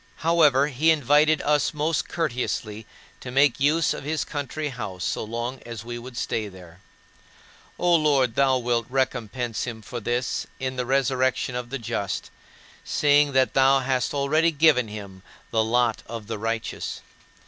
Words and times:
However, 0.25 0.65
he 0.69 0.89
invited 0.89 1.43
us 1.43 1.75
most 1.75 2.09
courteously 2.09 2.87
to 3.19 3.29
make 3.29 3.59
use 3.59 3.93
of 3.93 4.03
his 4.03 4.25
country 4.25 4.69
house 4.69 5.03
so 5.03 5.23
long 5.23 5.61
as 5.63 5.85
we 5.85 5.99
would 5.99 6.17
stay 6.17 6.47
there. 6.47 6.79
O 7.77 7.93
Lord, 7.97 8.33
thou 8.33 8.57
wilt 8.57 8.87
recompense 8.89 9.65
him 9.65 9.83
for 9.83 9.99
this 9.99 10.47
"in 10.59 10.75
the 10.75 10.87
resurrection 10.87 11.53
of 11.53 11.69
the 11.69 11.77
just," 11.77 12.31
seeing 12.83 13.33
that 13.33 13.53
thou 13.53 13.81
hast 13.81 14.11
already 14.15 14.49
given 14.49 14.87
him 14.87 15.21
"the 15.51 15.63
lot 15.63 16.01
of 16.07 16.25
the 16.25 16.39
righteous." 16.39 17.01